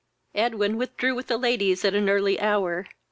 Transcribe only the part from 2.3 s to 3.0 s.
hour.